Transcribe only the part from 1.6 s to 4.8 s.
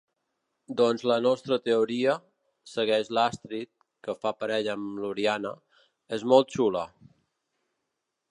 teoria —segueix l'Astrid, que fa parella